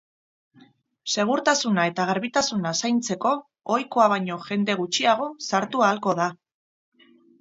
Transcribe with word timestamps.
Segurtasuna 1.15 1.83
eta 1.91 2.07
garbitasuna 2.11 2.71
zaintzeko, 2.81 3.33
ohikoa 3.75 4.07
baino 4.15 4.39
jende 4.49 4.77
gutxiago 4.81 5.29
sartu 5.51 5.85
ahalko 5.91 6.17
da. 6.23 6.27